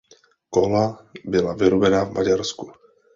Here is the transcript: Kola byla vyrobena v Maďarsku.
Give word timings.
Kola 0.49 1.07
byla 1.25 1.53
vyrobena 1.53 2.03
v 2.05 2.11
Maďarsku. 2.13 2.71